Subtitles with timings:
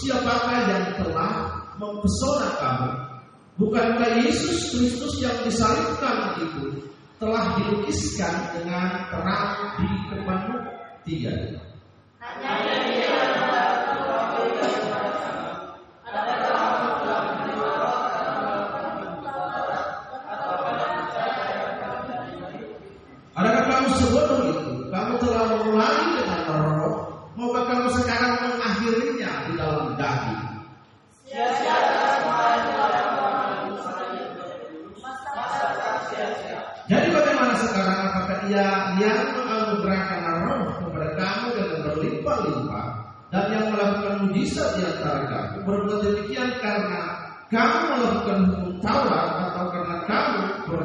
[0.00, 1.32] siapakah yang telah
[1.78, 2.90] mempesona kamu?
[3.54, 6.90] Bukankah Yesus Kristus yang disalibkan itu
[7.22, 10.58] telah dilukiskan dengan terang di depanmu?
[11.06, 11.32] Tiga.
[12.18, 12.83] Hanya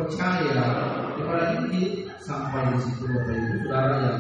[0.10, 0.66] percaya
[1.14, 4.20] kepada Injil sampai di situ Bapak Ibu Saudara yang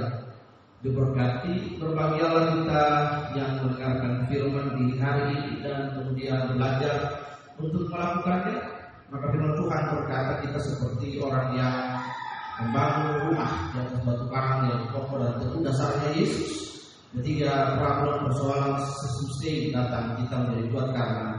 [0.85, 2.85] diberkati berbahagialah kita
[3.33, 6.97] yang mendengarkan firman di hari ini dan kemudian belajar
[7.57, 8.61] untuk melakukannya.
[9.09, 11.75] Maka firman Tuhan berkata kita seperti orang yang
[12.61, 15.61] membangun rumah yang batu karang yang kokoh dan teguh.
[15.65, 16.69] Dasarnya Yesus.
[17.09, 21.29] Ketika problem persoalan sesustain datang kita menjadi kuat karena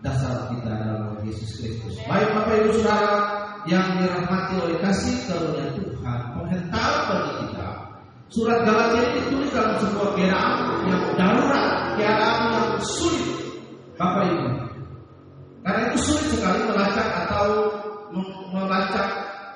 [0.00, 2.00] dasar kita dalam Yesus Kristus.
[2.08, 7.68] Baik Bapak Ibu Saudara yang dirahmati oleh kasih karunia Tuhan, penghentar bagi kita.
[8.28, 10.52] Surat Galatia ini ditulis dalam sebuah keadaan
[10.88, 13.28] yang darurat, keadaan yang sulit,
[14.00, 14.48] Bapak Ibu.
[15.64, 17.46] Karena itu sulit sekali melacak atau
[18.52, 19.08] melacak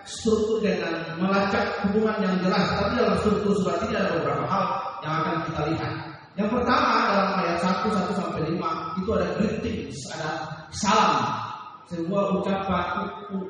[0.05, 2.69] struktur dengan melacak hubungan yang jelas.
[2.69, 4.65] Tapi dalam struktur surat ini ada beberapa hal
[5.01, 5.93] yang akan kita lihat.
[6.33, 10.31] Yang pertama dalam ayat 1 1 sampai 5 itu ada greetings, ada
[10.73, 11.52] salam
[11.93, 12.87] sebuah ucapan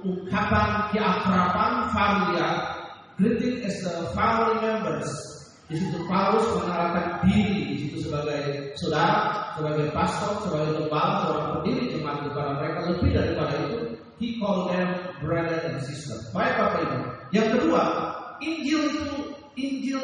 [0.02, 2.52] ungkapan keakraban familiar
[3.14, 5.10] greeting as the family members
[5.70, 11.96] di situ Paulus mengenalkan diri di situ sebagai saudara, sebagai pastor, sebagai gembala, seorang pendiri
[11.96, 13.78] jemaat kepada mereka lebih daripada itu.
[14.20, 14.92] He called them
[15.24, 16.20] brother and sister.
[16.36, 16.98] Baik Bapak Ibu.
[17.32, 17.82] Yang kedua,
[18.44, 19.16] Injil itu
[19.56, 20.02] Injil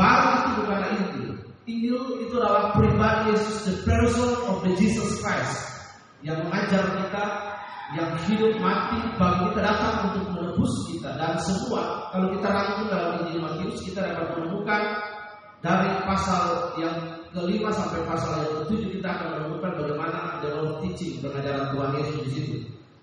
[0.00, 1.30] baru itu bukan Injil.
[1.68, 3.36] Injil itu adalah pribadi
[3.68, 5.60] the person of the Jesus Christ
[6.24, 7.51] yang mengajar kita
[7.92, 13.10] yang hidup mati bagi kita datang untuk menebus kita dan semua kalau kita rangkum dalam
[13.26, 14.82] Injil Matius kita dapat menemukan
[15.62, 16.96] dari pasal yang
[17.30, 22.20] kelima sampai pasal yang ketujuh kita akan menemukan bagaimana the Lord teaching pengajaran Tuhan Yesus
[22.26, 22.56] di situ.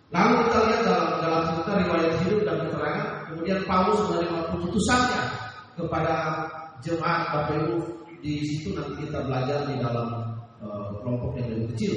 [0.09, 5.21] Lalu kita lihat dalam dalam cerita riwayat hidup dan keterangan kemudian Paulus menerima keputusannya
[5.77, 6.15] kepada
[6.81, 7.77] jemaat Bapak Ibu
[8.19, 10.07] di situ nanti kita belajar di dalam
[10.59, 11.93] uh, kelompok yang lebih kecil.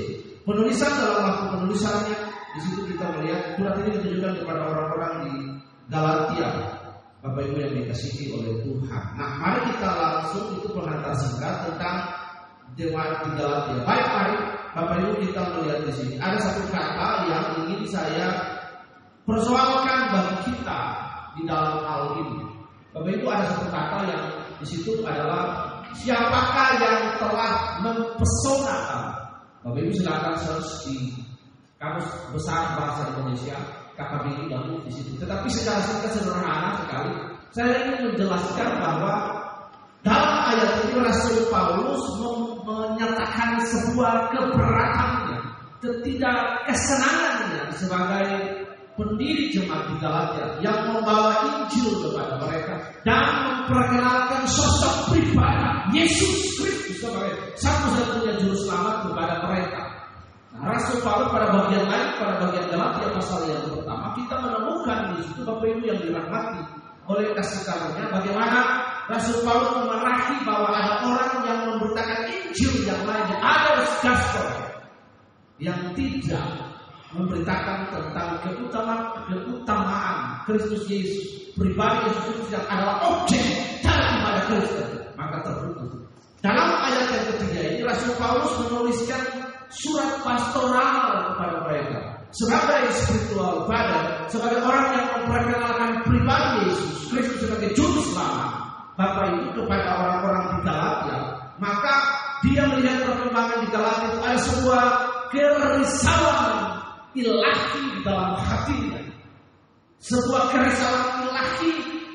[0.46, 5.34] Penulisan dalam waktu penulisannya di situ kita melihat surat ini ditujukan kepada orang-orang di
[5.88, 6.48] Galatia,
[7.24, 9.04] Bapak Ibu yang dikasihi oleh Tuhan.
[9.16, 11.96] Nah, mari kita langsung itu pengantar singkat tentang
[12.76, 13.80] jemaat di Galatia.
[13.88, 14.34] Baik, mari
[14.72, 18.28] Bapak Ibu kita melihat di sini ada satu kata yang ingin saya
[19.24, 20.80] persoalkan bagi kita
[21.40, 22.40] di dalam hal ini.
[22.92, 24.24] Bapak Ibu ada satu kata yang
[24.60, 28.80] di situ adalah siapakah yang telah mempesona.
[29.64, 31.21] Bapak Ibu silakan search di
[31.82, 33.58] kamus besar bahasa Indonesia
[33.98, 35.18] KKBI lalu di situ.
[35.18, 37.12] Tetapi secara singkat sederhana sekali,
[37.50, 39.14] saya ingin menjelaskan bahwa
[40.06, 42.02] dalam ayat ini Rasul Paulus
[42.62, 45.38] menyatakan sebuah keberatannya,
[45.82, 48.26] ketidak kesenangannya sebagai
[48.94, 57.02] pendiri jemaat di Galatia yang membawa Injil kepada mereka dan memperkenalkan sosok pribadi Yesus Kristus
[57.02, 59.91] sebagai satu-satunya juru selamat kepada mereka.
[60.60, 65.40] Rasul Paulus pada bagian lain, pada bagian Galatia pasal yang pertama, kita menemukan di situ
[65.48, 66.60] Bapak Ibu yang dirahmati
[67.08, 68.06] oleh kasih karunia.
[68.12, 68.60] Bagaimana?
[69.10, 74.48] Rasul Paulus memarahi bahwa ada orang yang memberitakan Injil yang lainnya, ada gospel
[75.62, 76.46] yang tidak
[77.12, 80.16] memberitakan tentang keutamaan keutamaan
[80.48, 81.26] Kristus Yesus.
[81.52, 83.44] Pribadi Yesus Kristus yang adalah objek
[83.84, 84.88] daripada Kristus.
[85.14, 85.92] Maka terputus.
[86.40, 89.22] Dalam ayat yang ketiga ini Rasul Paulus menuliskan
[89.72, 91.98] surat pastoral kepada mereka
[92.32, 98.50] sebagai spiritual father, sebagai orang yang memperkenalkan pribadi Yesus Kristus sebagai juru selamat
[98.96, 101.18] Bapak Ibu kepada orang-orang di Galatia,
[101.60, 101.94] maka
[102.40, 104.84] dia melihat perkembangan di Galatia itu ada sebuah
[105.28, 106.54] kerisauan
[107.16, 109.00] ilahi di dalam hatinya.
[110.00, 111.72] Sebuah kerisauan ilahi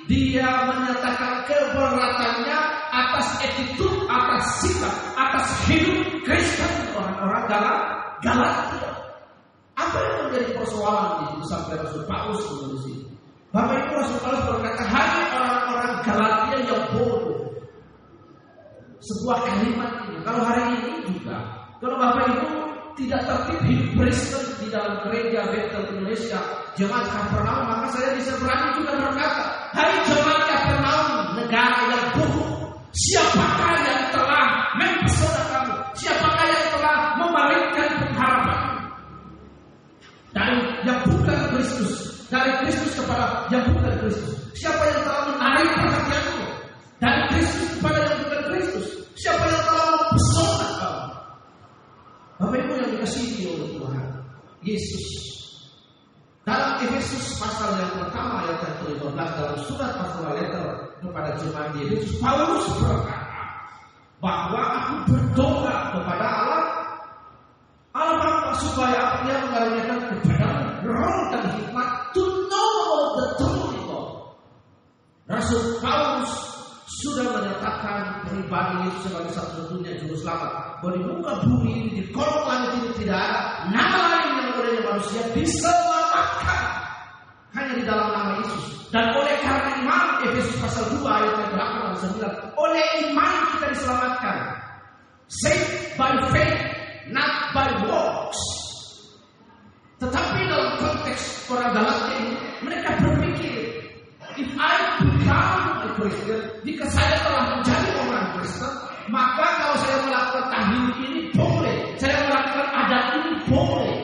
[0.10, 2.60] dia menyatakan keberatannya
[2.98, 7.78] atas attitude, atas sikap, atas hidup Kristen orang-orang dalam
[8.26, 8.92] Galatia.
[9.78, 13.06] Apa yang menjadi persoalan itu sampai Rasul Paulus menulis ini?
[13.54, 17.38] Bapak Ibu Rasul Paulus berkata, hai orang-orang Galatia yang bodoh.
[18.98, 21.38] Sebuah kalimat ini, kalau hari ini juga
[21.78, 22.50] Kalau Bapak Ibu
[22.98, 26.42] tidak tertib hidup Kristen di dalam gereja Bethel Indonesia,
[26.74, 29.46] jemaat Kapernaum, maka saya bisa berani juga berkata,
[29.78, 31.08] Hai jemaat Kapernaum,
[31.38, 32.47] negara yang buruk,
[32.98, 35.76] siapakah yang telah mempesona kamu?
[35.94, 38.62] Siapakah yang telah memalingkan pengharapan?
[40.34, 41.94] Dari yang bukan Kristus,
[42.30, 44.34] dari Kristus kepada yang bukan Kristus.
[44.58, 46.46] Siapa yang telah menarik perhatianmu?
[46.98, 48.88] Dari Kristus kepada yang bukan Kristus.
[49.18, 51.06] Siapa yang telah mempesona kamu?
[52.38, 54.06] Bapak Ibu yang dikasihi oleh Tuhan,
[54.62, 55.06] Yesus
[56.48, 61.80] dalam Efesus pasal yang pertama ayat yang ke-15 dalam surat pasal letter kepada jemaat di
[61.88, 63.46] Efesus Paulus berkata
[64.18, 66.66] bahwa aku berdoa kepada Allah
[67.98, 74.08] Allah supaya dia mengaruniakan kepadamu roh dan hikmat to know the truth God.
[75.28, 76.32] Rasul Paulus
[77.04, 80.82] sudah menyatakan pribadi Yesus sebagai satu-satunya juru selamat.
[80.82, 83.40] Bahwa di muka bumi ini, di langit ini tidak ada
[83.74, 86.64] nama lain yang olehnya manusia diselamatkan.
[87.54, 88.66] Hanya di dalam nama Yesus.
[88.94, 89.57] Dan oleh karena
[90.34, 91.96] Efesus pasal 2 ayat yang 8 dan
[92.56, 92.60] 9.
[92.60, 94.38] Oleh iman kita diselamatkan.
[95.28, 96.62] Saved by faith,
[97.12, 98.42] not by works.
[99.98, 103.82] Tetapi dalam konteks orang Galatia ini, mereka berpikir,
[104.38, 108.74] if I become a Christian, jika saya telah menjadi orang Kristen,
[109.10, 113.98] maka kalau saya melakukan tahlil ini boleh, saya melakukan adat ini boleh.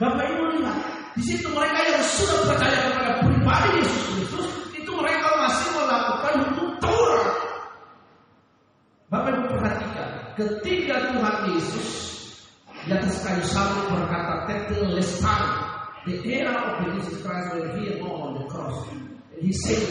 [0.00, 0.78] Bapak Ibu lihat,
[1.12, 4.46] di situ mereka yang sudah percaya kepada pribadi Yesus Kristus,
[4.80, 7.36] itu mereka masih melakukan hukum Taurat.
[9.12, 11.88] Bapak Ibu perhatikan, ketika Tuhan Yesus
[12.84, 15.44] di atas kayu salib berkata, "Tetelestai,"
[16.06, 19.82] the era of Jesus Christ when he hung on the cross, and he said,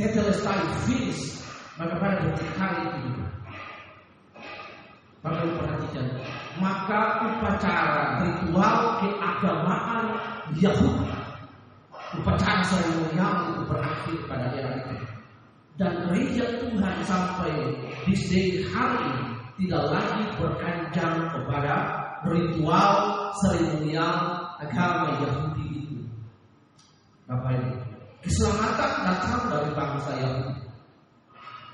[0.00, 0.58] "Tetelestai
[0.88, 1.44] finished."
[1.78, 3.22] Maka pada detik hari itu,
[5.22, 6.06] Ibu perhatikan,
[6.58, 10.04] maka upacara ritual keagamaan
[10.58, 11.06] Yahudi,
[12.18, 15.17] upacara seremonial itu berakhir pada era itu.
[15.78, 17.54] Dan gereja Tuhan sampai
[18.02, 19.24] di sini hari ini
[19.62, 21.74] tidak lagi berkanjang kepada
[22.26, 22.94] ritual
[23.38, 25.98] seremonial agama Yahudi itu.
[27.30, 27.70] Bapak Ibu,
[28.26, 30.54] keselamatan datang dari bangsa Yahudi.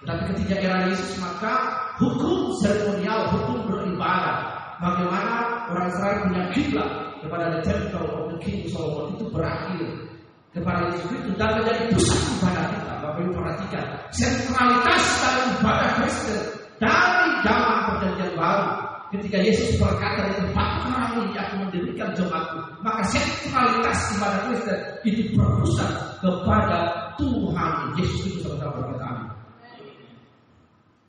[0.05, 4.53] Tapi ketika era Yesus maka hukum seremonial, hukum beribadah,
[4.85, 6.91] bagaimana orang Israel punya kiblat
[7.25, 10.13] kepada the temple of the King Solomon itu berakhir
[10.55, 12.93] kepada Yesus Kristus dan menjadi pusat ibadah kita.
[13.03, 13.85] Bapak Ibu perhatikan
[14.15, 16.43] sentralitas dalam ibadah Kristen
[16.79, 18.67] dari zaman perjanjian baru
[19.15, 25.23] ketika Yesus berkata di tempat orang ini aku mendirikan jemaatku maka sentralitas ibadah Kristen itu
[25.35, 25.91] berpusat
[26.23, 26.79] kepada
[27.19, 29.35] Tuhan Yesus itu saudara berkata.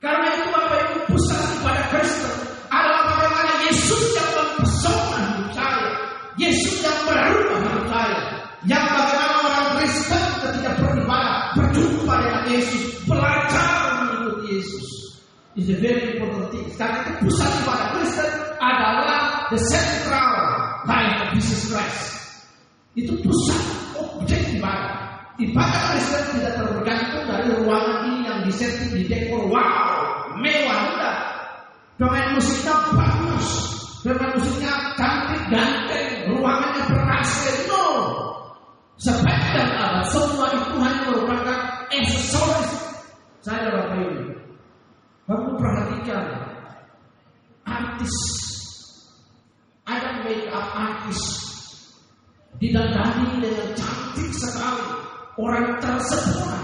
[0.02, 2.45] Karena itu Bapak Ibu pusat ibadah Kristen
[15.56, 16.68] Is a very important thing.
[16.76, 18.28] Karena itu pusat ibadah Kristen
[18.60, 20.32] adalah the central
[20.84, 22.04] life of Jesus Christ.
[22.92, 23.62] Itu pusat
[23.96, 25.16] objek ibadah.
[25.40, 31.18] Ibadah Kristen tidak tergantung dari ruangan ini yang disetting di dekor wow, mewah enggak.
[31.96, 33.48] Pemain musiknya bagus,
[34.04, 37.00] pemain musiknya cantik ganteng, ruangannya ber
[37.72, 37.84] no.
[39.00, 42.72] Sepanjang abad semua itu hanya merupakan aksesoris.
[43.40, 44.35] Saya bapak ini,
[45.26, 46.26] bapak perhatikan
[47.66, 48.14] artis,
[49.82, 51.18] ada make up artis
[52.62, 54.86] didandani dengan cantik sekali
[55.34, 56.62] orang tersempurna,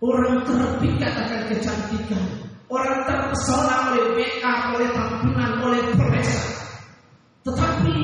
[0.00, 2.24] orang terpikat akan kecantikan,
[2.72, 6.48] orang terpesona oleh BA, oleh tampilan, oleh profesor.
[7.44, 7.96] Tetapi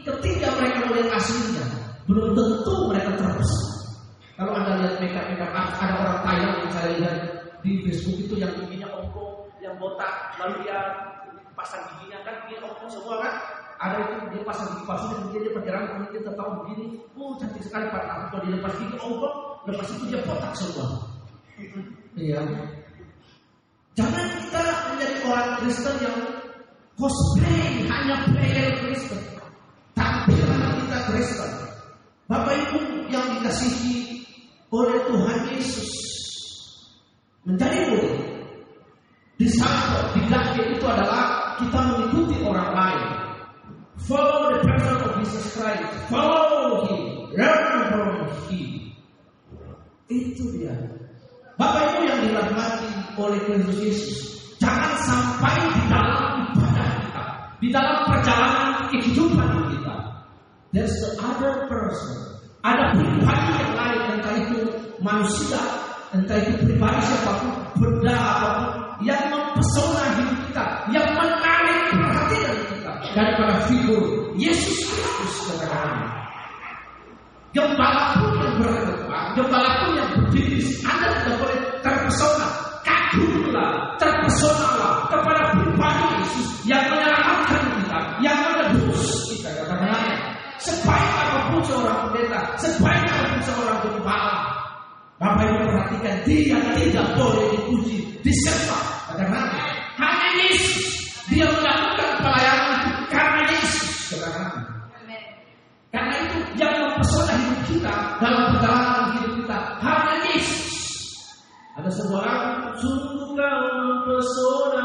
[0.00, 1.66] ketika mereka melihat aslinya,
[2.08, 3.68] belum tentu mereka terpesona.
[4.40, 7.29] Kalau anda lihat makeup makeup ada orang Thailand yang saya lihat
[7.60, 10.78] di Facebook itu yang giginya ongkong, yang botak, lalu dia
[11.52, 12.18] pasang giginya.
[12.24, 13.34] Kan dia ongkong semua kan,
[13.80, 16.84] ada itu dia pasang gigi palsu kemudian dia pakai rambut kemudian dia tertawa begini
[17.16, 18.02] oh cantik sekali pak.
[18.04, 19.34] Tapi kalau dia lepas gigi oh kok
[19.68, 20.86] lepas itu dia botak semua.
[22.16, 22.40] Iya.
[23.96, 24.62] Jangan kita
[24.92, 26.18] menjadi orang Kristen yang
[26.96, 29.20] cosplay hanya player Kristen.
[29.96, 31.50] Tampilan kita Kristen.
[32.28, 32.78] Bapak Ibu
[33.10, 34.22] yang dikasihi
[34.70, 36.09] oleh Tuhan Yesus
[37.46, 38.16] menjadi murid
[39.40, 43.02] disciple didakir itu adalah kita mengikuti orang lain
[44.00, 45.84] Follow the person of Jesus Christ.
[46.08, 47.36] Follow Him.
[47.36, 48.96] Learn from Him.
[50.08, 50.72] Itu dia.
[51.60, 52.88] Bapak Ibu yang dirahmati
[53.20, 54.18] oleh Kristus Yesus.
[54.56, 56.20] Jangan sampai di dalam
[57.70, 59.96] dalam perjalanan kehidupan kita.
[60.74, 62.18] There's the other person.
[62.60, 64.58] Ada pribadi yang lain, entah itu
[65.00, 65.62] manusia,
[66.10, 68.70] entah itu pribadi siapa pun, benda apa pun,
[69.06, 74.02] yang mempesona hidup kita, yang menarik perhatian kita daripada figur
[74.34, 76.10] Yesus Kristus katakan
[77.50, 82.48] Gembala pun yang berdepan, gembala pun yang berdiri, Anda tidak boleh terpesona,
[82.86, 90.14] kagumlah, terpesonalah kepada pribadi Yesus yang menyelamatkan kita, yang menebus kita katakan
[90.60, 94.36] Sebaik apa pun seorang pendeta, sebaik apa pun seorang gembala,
[95.20, 95.69] Bapak Ibu
[96.00, 98.84] perhatikan dia tidak boleh dipuji, disembah.
[99.12, 99.40] Karena
[100.00, 102.80] hanya Yesus dia melakukan pelayanan
[103.12, 104.16] karena Yesus.
[104.16, 104.44] Karena
[105.90, 110.74] karena itu yang mempesona hidup kita dalam perjalanan hidup kita hanya Yesus.
[111.76, 112.42] Ada seorang
[112.80, 114.84] sungguh kau mempesona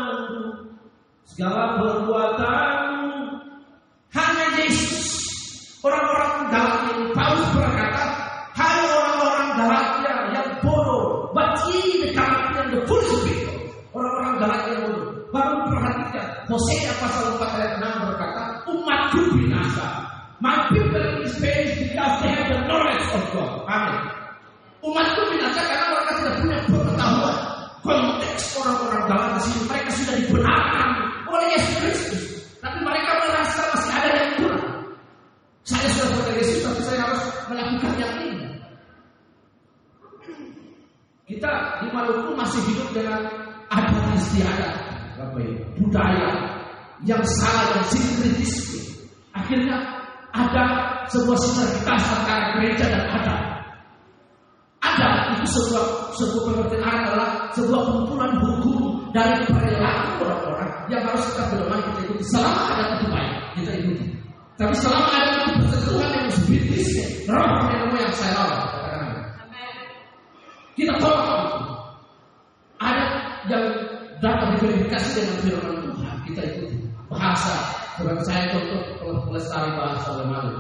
[1.26, 2.05] segala perbuatanmu
[42.26, 43.22] Maluku masih hidup dengan
[43.70, 44.74] adat istiadat,
[45.22, 46.30] apa ya, budaya
[47.06, 48.82] yang salah dan sinkritis.
[49.38, 49.78] Akhirnya
[50.34, 50.66] ada
[51.14, 53.42] sebuah sinergitas antara gereja dan adat.
[54.82, 55.86] Ada itu sebuah
[56.18, 62.26] sebuah pengertian adalah sebuah kumpulan hukum dari perilaku orang-orang yang harus kita berdoa kita ikuti
[62.26, 64.06] selama ada itu baik kita ikuti.
[64.58, 66.90] Tapi selama ada itu bersentuhan yang spiritis,
[67.30, 68.76] roh yang yang saya lawan.
[70.76, 71.72] Kita tolak itu.
[72.84, 73.06] Ada
[73.48, 73.66] yang
[74.66, 76.78] dapat diverifikasi dengan firman Tuhan, kita ikuti.
[77.06, 77.54] Bahasa,
[78.02, 78.82] bukan saya contoh
[79.30, 80.58] pelestari bahasa Lemalu.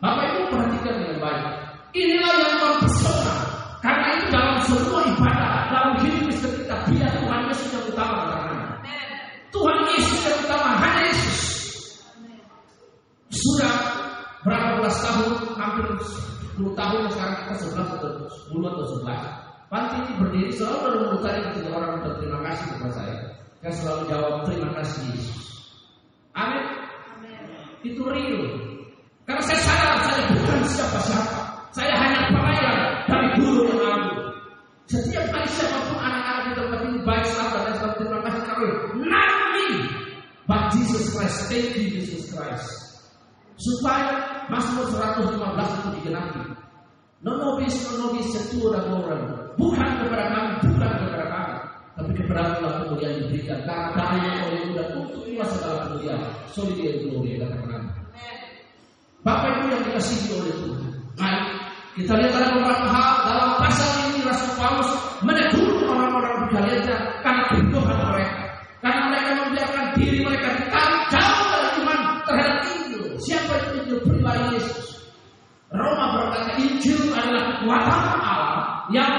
[0.00, 1.46] Bapak Ibu perhatikan dengan baik.
[1.92, 3.34] Inilah yang mempesona.
[3.78, 8.20] Karena itu dalam semua ibadah, dalam hidup Kristen kita, biar Tuhan Yesus yang utama.
[9.48, 11.38] Tuhan Yesus yang utama, hanya Yesus.
[13.28, 13.74] Sudah
[14.42, 15.86] berapa belas tahun, hampir
[16.56, 18.10] 10 tahun sekarang kita 11 atau
[18.50, 19.47] 10 atau 11.
[19.68, 23.16] Panti ini berdiri selalu memutar ketika orang berterima kasih kepada saya.
[23.60, 25.44] Saya selalu jawab terima kasih Yesus.
[26.32, 26.64] Amin.
[27.84, 28.48] Itu real.
[29.28, 31.40] Karena saya sadar saya bukan siapa-siapa.
[31.76, 32.76] Saya hanya pelayan
[33.12, 34.12] dari guru yang lalu.
[34.88, 38.68] Setiap kali siapa pun anak-anak di tempat ini baik sahabat dan sahabat terima kasih kami.
[39.04, 39.68] Not me,
[40.48, 41.38] but Jesus Christ.
[41.52, 42.68] Thank you Jesus Christ.
[43.60, 44.16] Supaya
[44.48, 45.28] Mazmur 115
[45.76, 46.42] itu digenapi.
[47.20, 49.37] No nobis, no nobis, setua dan orang.
[49.58, 51.54] Bukan kepada kami, bukan kepada kami.
[51.98, 53.58] Tapi kepada Allah kemuliaan diberikan.
[53.66, 56.22] Kami yang oleh muda untuk lima segala kemuliaan.
[56.54, 57.82] Solid dia glory, katakan
[59.26, 60.90] Bapak Ibu yang dikasihi oleh Tuhan.
[61.18, 61.40] Mari
[61.98, 64.90] kita lihat ada beberapa hal dalam pasal ini Rasul Paulus
[65.26, 66.96] menegur orang-orang Galatia
[67.26, 68.42] karena kebodohan mereka.
[68.78, 73.02] Karena mereka membiarkan diri mereka ditarik jauh dari iman terhadap Injil.
[73.18, 73.98] Siapa itu Injil?
[74.06, 74.86] Pribadi Yesus.
[75.74, 78.62] Roma berkata Injil adalah kekuatan Allah
[78.94, 79.10] yang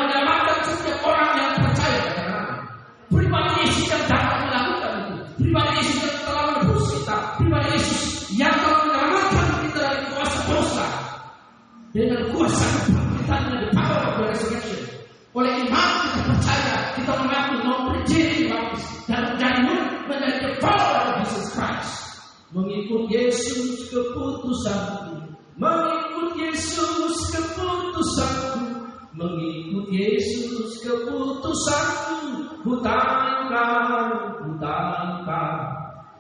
[24.50, 25.30] keputusanku,
[25.62, 28.82] mengikut Yesus keputusanku,
[29.14, 34.10] mengikut Yesus keputusanku, ku tangkap.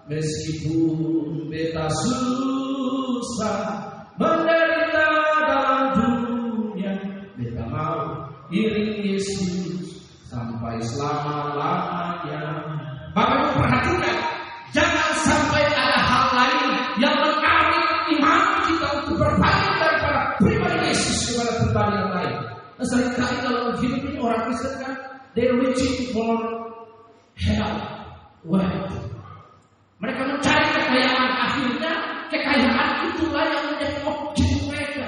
[0.10, 3.62] Meskipun beta susah
[4.18, 5.10] menderita
[5.46, 6.98] dalam dunia,
[7.38, 12.42] beta mau iring Yesus sampai selama-lamanya.
[13.14, 13.79] Bapak
[21.70, 22.34] kepada yang lain.
[22.80, 24.94] Nah, sering kali kalau hidup ini orang Kristen kan,
[25.38, 26.36] they reaching for
[27.38, 27.76] hell,
[28.44, 28.94] wealth.
[30.00, 31.92] Mereka mencari kekayaan akhirnya
[32.32, 35.08] kekayaan itulah yang menjadi objek mereka.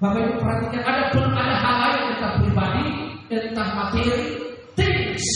[0.00, 2.86] Bapak Ibu perhatikan ada pun ada hal lain entah pribadi,
[3.28, 4.22] entah materi,
[4.78, 5.26] things.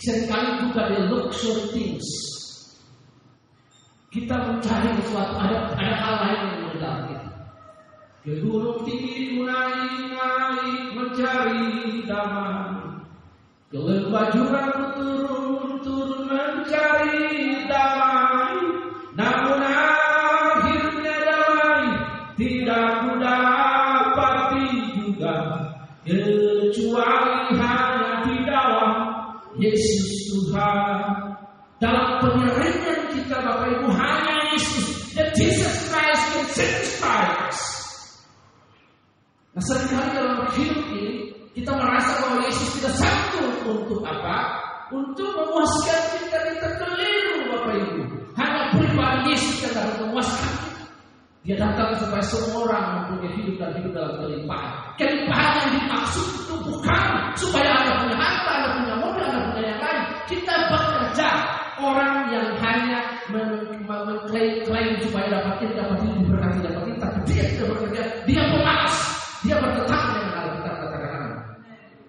[0.00, 2.08] Seringkali juga the luxury things.
[4.16, 7.25] kita mencari sesuatu ada ada hal lain yang mengejar kita.
[8.26, 13.06] Ke gunung tinggi naik naik mencari damai.
[13.70, 17.22] Ke lembah jurang turun turun mencari
[17.70, 18.05] damai.
[39.56, 44.52] Nah sering kali dalam hidup ini kita merasa bahwa Yesus tidak sanggup untuk apa?
[44.92, 48.04] Untuk memuaskan kita kita keliru Bapak Ibu.
[48.36, 50.52] Hanya pribadi Yesus yang dapat memuaskan.
[51.48, 54.72] Dia datang supaya semua orang mempunyai hidup dan hidup dalam kelimpahan.
[55.00, 57.08] Kelimpahan yang dimaksud itu bukan
[57.40, 60.02] supaya Anda punya harta, Anda punya mobil, Anda punya yang lain.
[60.28, 61.30] Kita bekerja.
[61.76, 67.68] Orang yang hanya mengklaim supaya dapat ini, dapat ini, diberkati, dapat ini, tapi dia tidak
[67.72, 67.86] bekerja.
[69.46, 71.22] Dia bertentangan dengan Alkitab katakan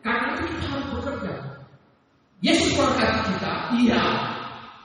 [0.01, 1.33] Karena itu kita harus bekerja.
[2.37, 4.03] Yesus berkati kita, iya.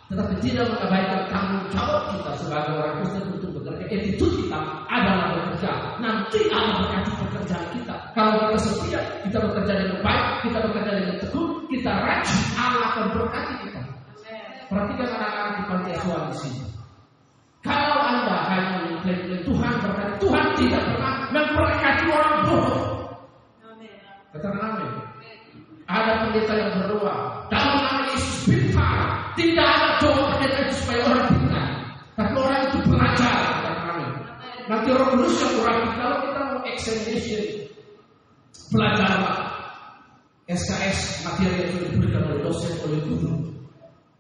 [0.09, 3.85] Tetapi tidak mengabaikan tanggung jawab kita sebagai orang Kristen untuk bekerja.
[3.93, 5.73] Itu kita adalah bekerja.
[6.01, 7.97] Nanti Allah berkati pekerjaan kita.
[8.17, 13.05] Kalau kita setia, kita bekerja dengan baik, kita bekerja dengan teguh, kita rajin, Allah akan
[13.17, 13.81] berkati kita.
[14.73, 16.61] Perhatikan anak-anak di pantai asuhan di sini.
[17.61, 22.93] Kalau Anda hanya mengklaim Tuhan berkati, Tuhan tidak pernah memberkati orang bodoh.
[35.13, 37.45] Kudus yang kurang kalau kita mau examination
[38.73, 39.13] belajar
[40.49, 43.33] SKS materi yang sudah diberikan oleh dosen oleh guru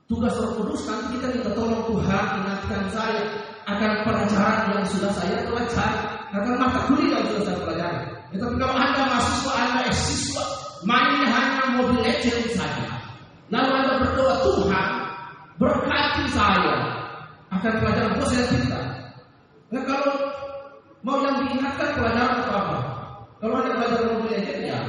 [0.05, 3.25] Tugas Roh Kudus nanti kita minta tolong Tuhan ingatkan saya
[3.65, 6.01] akan pelajaran yang sudah saya pelajari,
[6.37, 8.01] akan mata kuliah yang sudah saya pelajari.
[8.29, 10.45] Ya, tapi kalau anda mahasiswa, anda siswa,
[10.85, 13.01] mainnya hanya mobil legend saja.
[13.49, 14.89] Lalu anda berdoa Tuhan
[15.57, 16.77] berkati saya
[17.49, 18.87] akan pelajaran saya pintar.
[19.73, 20.13] Nah kalau
[21.03, 22.79] mau yang diingatkan pelajaran itu apa?
[23.43, 24.81] Kalau ada pelajaran mobil legend ya.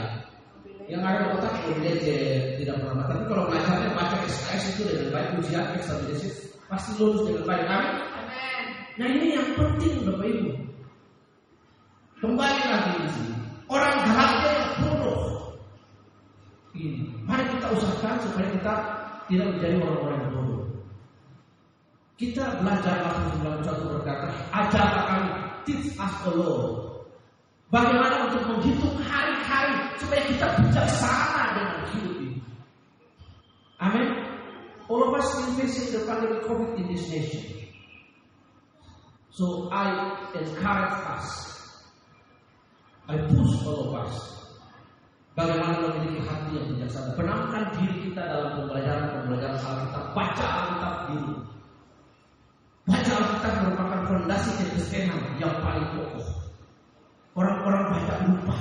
[0.86, 2.22] Yang ada di otak belajar
[2.62, 3.06] tidak pernah.
[3.10, 6.28] Tapi kalau belajarnya baca SKS itu dengan baik ujian eksaminasi
[6.70, 7.66] pasti lulus dengan baik.
[7.66, 8.66] Amin?
[9.02, 10.52] Nah ini yang penting bapak ibu.
[12.22, 13.36] Kembali lagi di sini.
[13.68, 15.22] Orang yang bodoh
[16.78, 17.10] ini.
[17.26, 18.74] Mari kita usahakan supaya kita
[19.32, 20.62] tidak menjadi orang-orang yang bodoh.
[22.22, 26.94] Kita belajar langsung 91 berkata ajarlah kami teach us the law
[27.74, 32.38] Bagaimana untuk menghitung hari-hari supaya kita bijaksana dengan hidup ini.
[33.82, 34.08] Amin.
[34.86, 37.42] All of us been facing the pandemic COVID in this nation.
[39.34, 39.90] So I
[40.38, 41.28] encourage us.
[43.10, 44.14] I push all of us.
[45.34, 47.18] Bagaimana memiliki hati yang bijaksana.
[47.18, 50.06] Benamkan diri kita dalam pembelajaran-pembelajaran Alkitab.
[50.14, 51.34] Baca Alkitab dulu.
[52.86, 56.30] Baca Alkitab merupakan fondasi kekristenan yang paling pokok.
[57.34, 58.58] Orang-orang banyak lupa.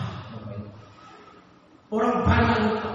[1.92, 2.90] Orang banyak lupa.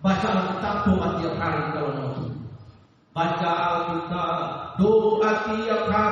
[0.00, 2.14] Baca Alkitab doa tiap hari kalau mau.
[3.10, 4.38] Baca Alkitab
[4.78, 6.09] doa tiap hari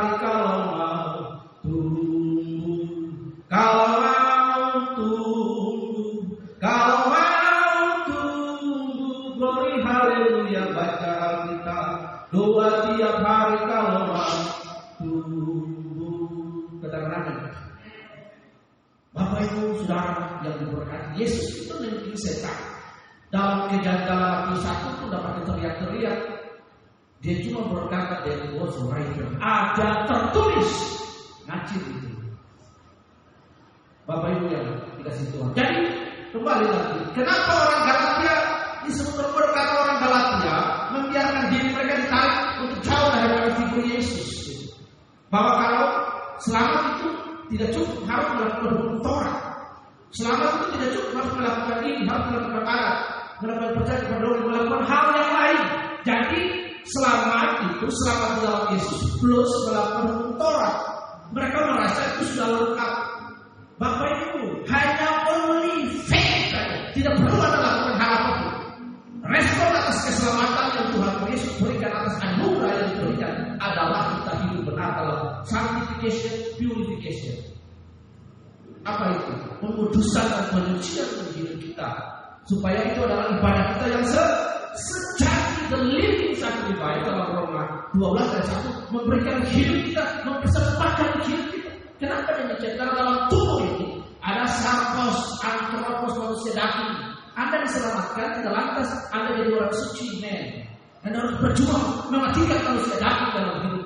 [36.70, 37.00] lagi.
[37.16, 38.36] Kenapa orang Galatia
[38.88, 40.56] disebut berkata orang Galatia
[40.94, 44.28] membiarkan diri mereka ditarik untuk jauh dari figur Yesus.
[45.28, 45.86] Bahwa kalau
[46.40, 47.08] selamat itu
[47.52, 49.36] tidak cukup harus melakukan hukum Torah.
[50.08, 52.96] Selamat itu tidak cukup harus melakukan ini, harus melakukan alat,
[53.44, 55.60] melakukan percaya kepada Allah, melakukan hal yang lain.
[56.08, 56.40] Jadi
[56.88, 60.74] selamat itu selamat dalam Yesus plus melakukan hukum Torah.
[61.28, 62.92] Mereka merasa itu sudah lengkap.
[63.78, 65.07] Bapak Ibu, hanya
[75.98, 77.36] sanctification, purification.
[78.86, 79.32] Apa itu?
[79.58, 81.88] Pengudusan dan penyucian hidup kita.
[82.46, 84.24] Supaya itu adalah ibadah kita yang se
[84.78, 88.46] sejati, the living sacrifice dalam Roma 12 ayat
[88.88, 91.70] 1 memberikan hidup kita, mempersempatkan hidup kita.
[91.98, 92.78] Kenapa demikian?
[92.78, 96.94] Karena dalam tubuh ini ada sarkos, antropos, manusia daging.
[97.34, 100.46] Anda diselamatkan, tidak lantas Anda jadi orang suci, men.
[101.06, 103.82] Anda harus berjuang mematikan manusia daging dalam hidup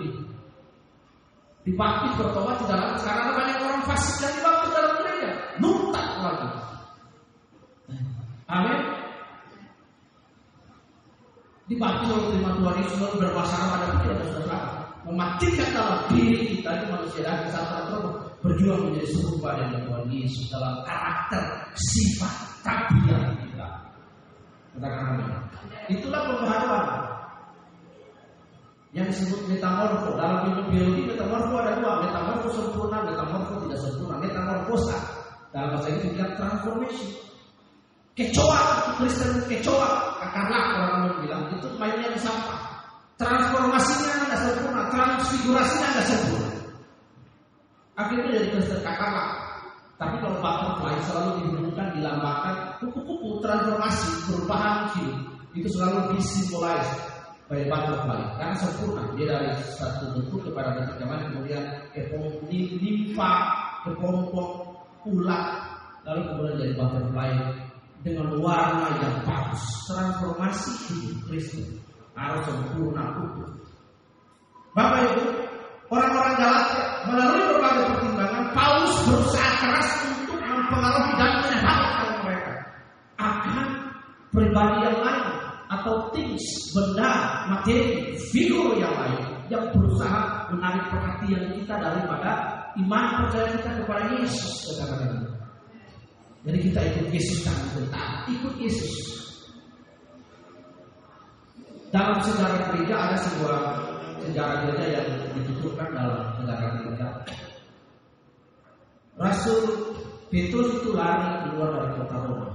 [1.62, 5.30] Dibaptis bertobat tidak lantas karena banyak orang fasik dan dibaptis dalam gereja.
[5.62, 6.48] Nuntak lagi.
[8.50, 8.80] Amin.
[11.70, 14.70] Dibaptis oleh terima Tuhan Yesus lalu bermasalah pada pikiran dan saudara.
[15.02, 18.06] Mematikan dalam diri kita di manusia dan kesatuan terus
[18.42, 21.42] berjuang menjadi serupa dengan Tuhan Yesus dalam karakter,
[21.78, 22.34] sifat,
[22.66, 23.68] tabiat kita.
[24.74, 25.26] Katakan amin.
[25.90, 27.11] Itulah pembaharuan
[28.92, 30.12] yang disebut metamorfo.
[30.20, 34.16] Dalam ilmu biologi metamorfo ada dua, metamorfo sempurna, metamorfo tidak sempurna.
[34.20, 34.96] Metamorfosa
[35.52, 37.10] dalam bahasa Inggris disebut transformation.
[38.12, 38.60] Kecoa,
[39.00, 42.60] Kristen kecoa, karena orang bilang itu mainnya di sampah.
[43.16, 46.50] Transformasinya nggak sempurna, transfigurasinya nggak sempurna.
[47.96, 49.40] Akhirnya jadi Kristen kakak
[49.96, 55.18] Tapi kalau butterfly selalu dihubungkan, dilambangkan kupu-kupu transformasi perubahan hidup
[55.54, 57.11] itu selalu disimbolis
[57.52, 59.04] by butterfly karena sempurna.
[59.12, 62.48] Dia dari satu bentuk kepada bentuk yang lain kemudian kepompong
[62.80, 63.32] limfa
[63.84, 64.52] kepompong
[65.04, 65.44] ulat
[66.08, 67.30] lalu kemudian jadi butterfly
[68.00, 69.62] dengan warna yang bagus.
[69.84, 71.68] Transformasi hidup Kristus.
[72.16, 73.52] Harus sempurna utuh.
[74.72, 75.24] Bapak Ibu,
[75.92, 82.52] orang-orang Galatia melalui berbagai pertimbangan, Paulus berusaha keras untuk mempengaruhi dan menyehatkan mereka.
[83.16, 83.64] Akan
[84.32, 85.31] pribadi yang lain
[85.82, 89.18] atau things, benda, materi, figur yang lain
[89.50, 94.78] yang berusaha menarik perhatian kita daripada iman percaya kita kepada Yesus.
[94.78, 95.26] Katakan
[96.42, 98.94] jadi kita ikut Yesus jangan bentar, ikut Yesus.
[101.92, 103.58] Dalam sejarah gereja ada sebuah
[104.22, 107.08] sejarah gereja yang dituturkan dalam negara gereja.
[109.18, 109.60] Rasul
[110.32, 112.51] Petrus itu lari keluar dari kota Roma.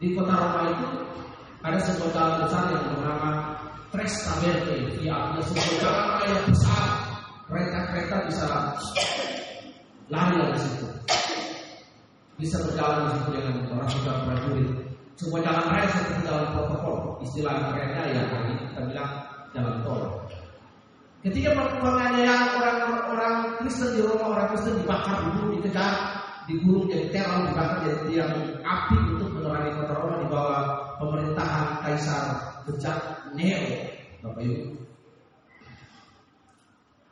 [0.00, 0.88] Di kota Roma itu
[1.60, 3.30] ada sebuah jalan besar yang bernama
[3.92, 4.76] Trestaberte.
[5.04, 6.84] Ya, ada sebuah jalan yang besar.
[7.50, 8.44] Kereta-kereta bisa
[10.08, 10.90] lari dari situ
[12.40, 14.68] bisa berjalan di situ dengan orang sudah prajurit.
[15.20, 19.12] Semua jalan raya seperti jalan protokol, istilah kerennya ya hari kita bilang
[19.52, 20.00] jalan tol.
[21.20, 27.78] Ketika penganiayaan orang-orang Kristen di Roma, orang Kristen dibakar dulu, dikejar, digulung jadi teror, dibakar
[27.84, 30.62] jadi tiang api untuk menerangi kota di bawah
[31.00, 32.24] pemerintahan Kaisar
[32.68, 32.98] bejat
[33.32, 33.72] Nero,
[34.20, 34.80] Bapak Ibu.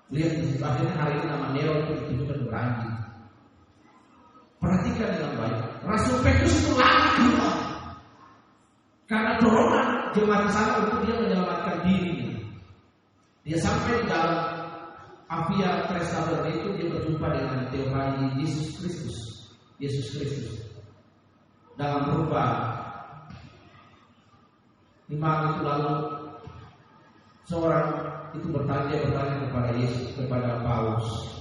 [0.08, 2.96] Lihat di situ akhirnya hari ini nama Nero itu ditujukan beranjing.
[4.58, 5.58] Perhatikan dengan baik.
[5.84, 7.56] Rasul Petrus itu lari keluar.
[9.08, 12.40] Karena dorongan jemaat sana untuk dia menyelamatkan diri.
[13.48, 14.57] Dia sampai di dalam
[15.28, 19.18] Avia Trestabel itu dia berjumpa dengan teori Yesus Kristus.
[19.76, 20.48] Yesus Kristus.
[21.76, 22.44] Dalam berupa
[25.12, 25.94] imam itu lalu
[27.48, 27.88] seorang
[28.36, 31.38] itu bertanya bertanya kepada Yesus kepada Paulus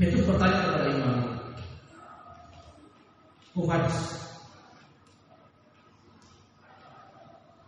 [0.00, 1.16] Petrus bertanya kepada imam,
[3.52, 4.00] Kuhadis,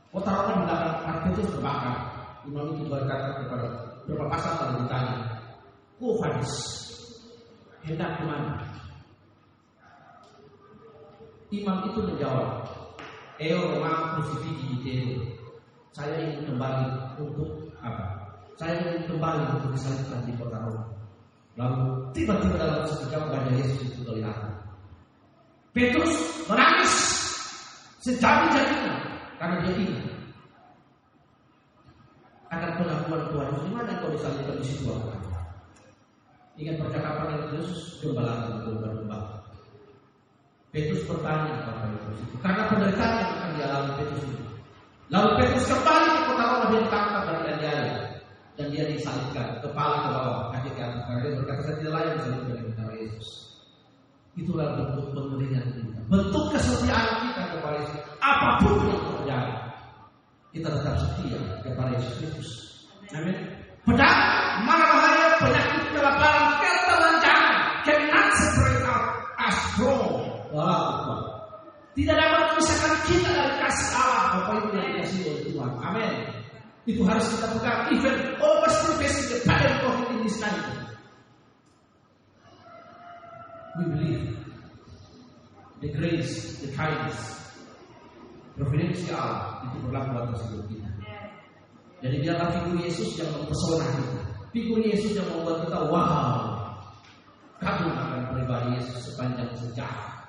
[0.08, 0.92] Kota Roma mendapat
[1.28, 1.96] Petrus terbakar.
[2.48, 5.16] Imam itu berkata kepada beberapa pasal lalu ditanya,
[6.02, 6.54] Kuhadis,
[7.86, 8.54] hendak ke mana?
[11.52, 12.64] Imam itu menjawab,
[13.36, 14.94] Eo crucifigi di
[15.92, 18.32] Saya ingin kembali untuk apa?
[18.56, 20.88] Saya ingin kembali untuk disalibkan di kota Roma.
[21.60, 24.52] Lalu tiba-tiba dalam sekejap wajah Yesus itu kelihatan.
[25.76, 26.12] Petrus
[26.48, 26.94] menangis
[28.00, 28.94] sejadi-jadinya
[29.36, 30.04] karena dia ingat
[32.52, 33.64] akan pengakuan Tuhan Yesus.
[33.64, 35.14] Di mana kau disalibkan di situ apa?
[36.60, 39.18] Ingat percakapan yang Yesus gembala domba-domba.
[40.72, 44.44] Petrus bertanya kepada Yesus itu karena penderitaan yang akan dialami Petrus itu.
[45.12, 48.02] Lalu Petrus kembali ke kota Roma dan ditangkap dari Aniaya
[48.56, 52.12] dan dia disalibkan kepala ke bawah kaki ke atas karena dia berkata saya tidak layak
[52.20, 53.28] disalibkan dengan cara Yesus
[54.32, 59.11] itulah bentuk pemberian kita bentuk kesetiaan kita kepada Yesus apa pun yang
[60.52, 62.50] kita tetap setia kepada Yesus Kristus.
[63.16, 63.36] Amin.
[63.82, 64.20] Pedang
[64.62, 68.84] mana bahaya penyakit kelaparan ketelanjangan cannot separate
[69.42, 70.22] us from
[71.92, 75.72] tidak dapat memisahkan kita dari kasih Allah Bapak Ibu yang dikasih oleh Tuhan.
[75.84, 76.12] Amin.
[76.88, 77.80] Itu harus kita pegang.
[77.92, 78.16] Even
[78.72, 80.68] still facing the pattern of in this life.
[83.76, 84.22] We believe
[85.84, 87.20] the grace, the kindness,
[88.52, 90.90] Providensi Allah itu berlaku atas hidup kita.
[92.04, 94.20] Jadi biarlah figur Yesus yang mempesona kita.
[94.52, 96.30] Figur Yesus yang membuat kita wow.
[97.62, 100.28] Kagum akan pribadi Yesus sepanjang sejarah.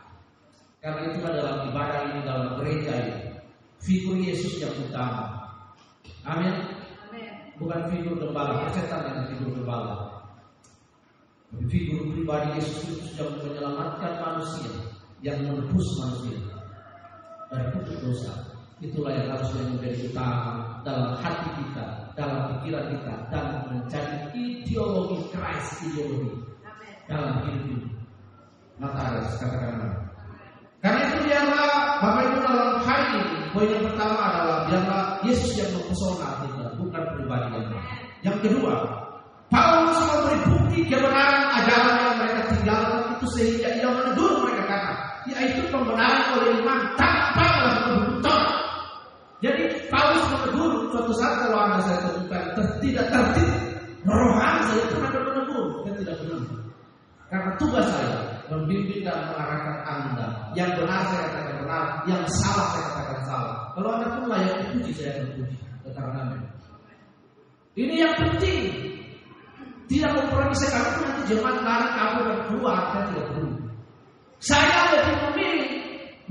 [0.80, 3.20] Karena itu dalam ibadah ini dalam gereja ini
[3.84, 5.44] figur Yesus yang utama.
[6.24, 6.56] Amin.
[7.60, 10.24] Bukan figur gembala, persetan dengan figur gembala.
[11.68, 14.72] Figur pribadi Yesus itu sudah menyelamatkan manusia
[15.20, 16.63] yang menebus manusia
[17.54, 18.34] dari putus dosa.
[18.82, 21.86] Itulah yang harus menjadi utama dalam hati kita,
[22.18, 26.34] dalam pikiran kita, dan menjadi ideologi Christ ideologi
[27.08, 27.88] dalam hidup ini.
[28.82, 29.94] Maka harus katakan
[30.82, 35.70] Karena itu biarlah Bapak Ibu dalam hari ini Poin yang pertama adalah biarlah Yesus yang
[35.78, 37.86] mempesona kita, bukan pribadi yang lain.
[38.26, 38.76] Yang kedua,
[39.54, 44.94] Paulus memberi bukti kebenaran ajaran yang mereka tinggalkan itu sehingga ia menegur mereka kata,
[45.30, 46.80] yaitu pembenaran oleh iman
[49.94, 52.44] Paulus menegur suatu saat kalau anda saya temukan
[52.82, 53.50] tidak tertib,
[54.10, 56.42] rohani saya pun ada menegur, dan tidak benar.
[57.30, 58.18] Karena tugas saya
[58.50, 60.28] membimbing dan mengarahkan anda.
[60.58, 63.56] Yang benar saya katakan benar, yang salah saya katakan salah.
[63.78, 65.58] Kalau anda pun layak dipuji, saya akan puji.
[65.94, 66.22] Karena
[67.74, 68.62] ini yang penting.
[69.84, 73.52] Tidak memproduksi kamu nanti jemaat lari kamu dan keluar dan tidak perlu.
[74.42, 75.70] Saya lebih memilih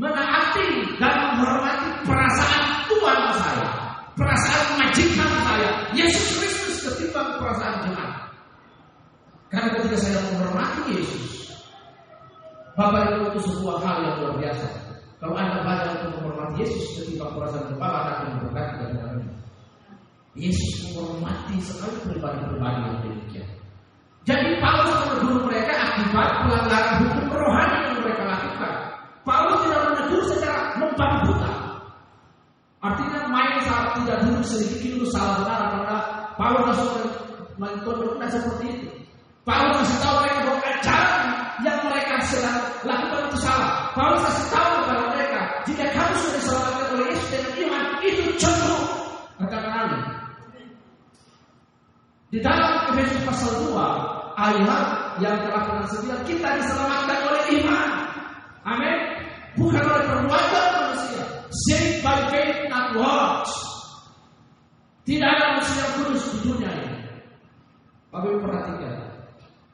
[0.01, 2.62] menaati dan menghormati perasaan
[3.03, 3.67] Tuhan saya,
[4.15, 8.31] perasaan majikan saya, Yesus Kristus ketimbang perasaan jemaat.
[9.51, 11.51] Karena ketika saya menghormati Yesus,
[12.79, 14.67] Bapak Ibu itu sebuah hal yang luar biasa.
[15.19, 19.19] Kalau Anda banyak untuk menghormati Yesus ketimbang perasaan kepala, Anda akan memberkati dan
[20.39, 23.51] Yesus menghormati sekali pribadi-pribadi yang demikian.
[24.23, 27.82] Jadi Paulus menegur mereka akibat pelanggaran hukum rohani
[34.45, 35.97] sedikit itu salah benar karena
[36.37, 36.93] Paulus langsung
[37.57, 38.89] mencontohkan seperti itu.
[39.43, 41.23] Paulus kasih tahu mereka bahwa ajaran
[41.67, 43.91] yang mereka sedang lakukan itu salah.
[43.95, 48.81] Paulus kasih tahu kepada mereka jika kamu sudah diselamatkan oleh Yesus dengan iman itu contoh
[49.43, 50.03] katakan amin.
[52.33, 53.77] Di dalam Efesus pasal 2
[54.41, 54.87] ayat
[55.21, 57.89] yang telah pernah sembilan kita diselamatkan oleh iman.
[58.65, 58.99] Amin.
[59.59, 61.25] Bukan oleh perbuatan manusia.
[61.69, 63.53] Saved by faith not works.
[65.03, 66.99] Tidak ada manusia yang kudus di dunia ini.
[68.15, 68.95] Bapak perhatikan.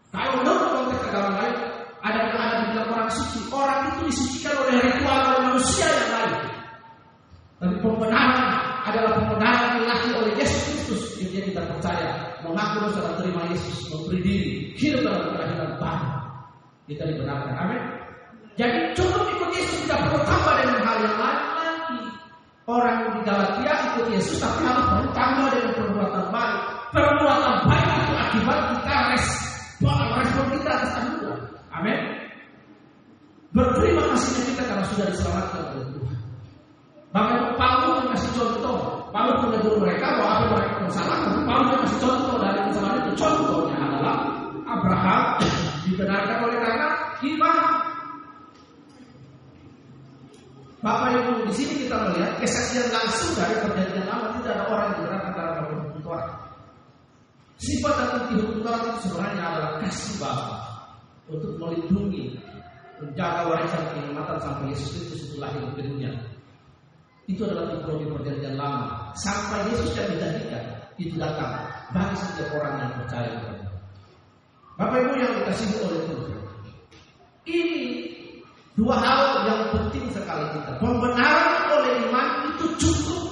[0.08, 1.56] Kalau menurut konteks agama lain,
[2.00, 3.38] ada yang ada di dalam orang suci.
[3.52, 6.34] Orang itu disucikan oleh ritual oleh manusia yang lain.
[7.58, 8.50] Tapi pembenaran
[8.88, 11.02] adalah pembenaran yang oleh Yesus Kristus.
[11.20, 12.08] Jadi kita percaya
[12.40, 16.08] mengaku dan terima Yesus, memberi diri, hidup dalam kelahiran baru.
[16.88, 17.54] Kita dibenarkan.
[17.58, 17.82] Amin.
[18.56, 21.57] Jadi cukup ikut Yesus tidak perlu tambah dengan hal yang lain.
[22.68, 26.60] Orang di Galatia ikut Yesus tapi harus bertambah dengan perbuatan baik.
[26.92, 29.26] Perbuatan baik itu akibat kita res,
[30.20, 31.40] respon kita atas anugerah.
[31.72, 31.98] Amin.
[33.56, 36.18] Berterima kasihnya kita karena sudah diselamatkan oleh Tuhan.
[37.08, 38.78] Bahkan Paulus mengasih contoh.
[39.16, 41.18] Paulus menegur mereka bahwa apa mereka bersalah,
[50.78, 54.94] Bapak Ibu di sini kita melihat kesaksian langsung dari perjanjian lama tidak ada orang yang
[54.94, 56.26] dibenarkan karena hukum Tuhan.
[57.58, 60.56] Sifat dan inti hukum Tuhan itu sebenarnya adalah kasih Bapa
[61.26, 62.38] untuk melindungi,
[63.02, 66.12] menjaga warisan kenikmatan sampai Yesus Kristus setelah hidup di dunia.
[67.26, 68.86] Itu adalah teknologi perjanjian lama.
[69.18, 70.64] Sampai Yesus yang dijadikan
[70.94, 73.30] itu datang bagi setiap orang yang percaya
[74.78, 76.38] Bapak Ibu yang dikasihi oleh Tuhan.
[77.50, 77.82] Ini
[78.78, 80.78] dua hal yang penting sekali kita.
[80.78, 83.22] Pembenaran oleh iman itu cukup.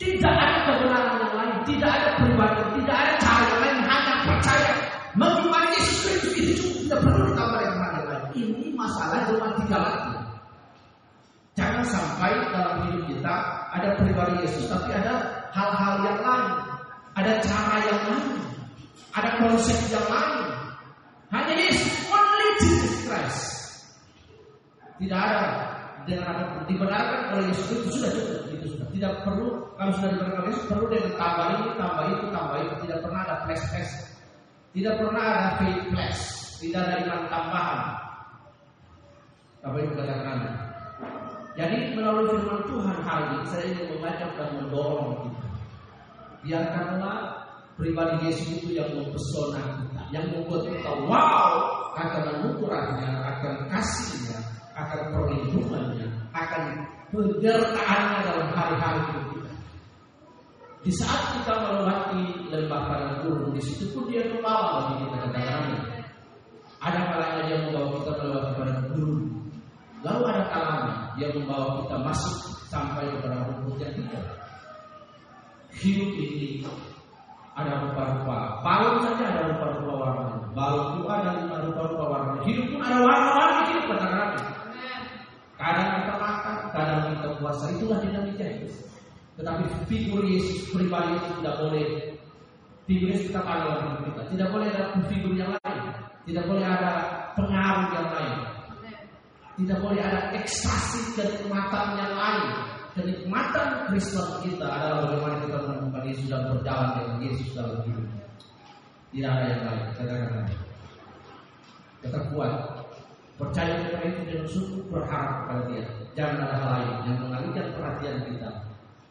[0.00, 4.72] Tidak ada kebenaran yang lain, tidak ada pribadi, tidak ada cara yang lain, hanya percaya.
[5.12, 8.22] Mengimani Yesus Kristus itu cukup, tidak perlu ditambah yang lain.
[8.32, 10.14] Ini masalah cuma tiga lagi.
[11.52, 13.34] Jangan sampai dalam hidup kita
[13.68, 16.52] ada pribadi Yesus, tapi ada hal-hal yang lain,
[17.20, 18.40] ada cara yang lain,
[19.12, 20.48] ada konsep yang lain.
[21.28, 22.11] Hanya Yesus.
[25.02, 25.46] Tidak ada.
[26.02, 28.86] Dengan apa dibenarkan oleh Yesus itu sudah cukup, itu sudah.
[28.90, 32.74] Tidak perlu kalau sudah dibenarkan Yesus perlu dengan tambah ini, tambah itu, tambah itu.
[32.86, 33.90] Tidak pernah ada plus plus,
[34.74, 36.18] tidak pernah ada faith plus,
[36.62, 37.80] tidak ada iman tambahan.
[39.62, 40.38] Apa itu katakan
[41.52, 45.48] Jadi melalui firman Tuhan hari ini saya ingin mengajak dan mendorong kita.
[46.42, 47.18] Biarkanlah
[47.78, 51.52] pribadi Yesus itu yang mempesona kita, yang membuat kita wow!
[51.92, 54.40] Akan anugerahnya, akan kasihnya,
[54.72, 56.62] akan perlindungannya, akan
[57.12, 59.52] penyertaannya dalam hari-hari hidup kita.
[60.82, 65.80] Di saat kita melewati lembah padang gurun, di situ pun dia membawa bagi kita kedatangannya.
[66.82, 69.20] Ada kalanya dia membawa kita melewati padang gurun.
[70.02, 74.24] Lalu ada kalanya dia membawa kita masuk sampai kepada rumput yang tidak.
[75.72, 76.64] Hidup ini
[77.52, 78.64] ada rupa-rupa.
[78.64, 80.24] Balon saja ada rupa-rupa warna.
[80.56, 81.30] Balon itu ada
[81.68, 82.32] rupa-rupa warna.
[82.48, 84.51] Hidup pun ada warna-warna hidup kadang-kadang.
[87.42, 87.74] Puasa.
[87.74, 88.70] Itulah dinamika itu.
[89.34, 91.86] Tetapi figur Yesus pribadi itu tidak boleh
[92.86, 94.22] figur Yesus kita pada dalam kita.
[94.30, 95.82] Tidak boleh ada figur yang lain.
[96.22, 96.90] Tidak boleh ada
[97.34, 98.36] pengaruh yang lain.
[99.58, 102.46] Tidak boleh ada ekstasi kenikmatan yang lain.
[102.92, 108.06] Kenikmatan Kristen kita adalah bagaimana kita menemukan Yesus dan berjalan dengan Yesus dalam hidup.
[109.12, 109.82] Tidak ada yang lain.
[109.96, 110.44] Katakan
[112.04, 112.81] Kita kuat.
[113.42, 115.82] Percaya kepada itu dengan sungguh berharap kepada dia.
[116.14, 118.50] Jangan ada hal lain yang mengalihkan perhatian kita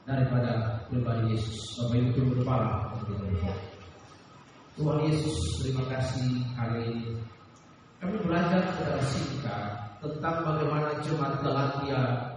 [0.07, 0.51] daripada
[0.87, 1.59] pribadi Yesus.
[1.77, 2.69] Bapak Ibu turun kepala.
[4.79, 7.19] Tuhan Yesus, terima kasih hari ini.
[7.99, 9.67] Kami belajar secara singkat
[10.01, 12.30] tentang bagaimana jemaat Galatia